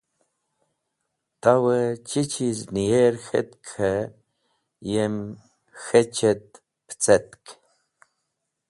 [1.41, 4.11] Tawẽ chi chiz nẽyer k̃het k̃hẽ
[4.91, 5.15] yem
[5.81, 6.45] k̃hechẽt
[6.85, 7.45] pẽcẽtk.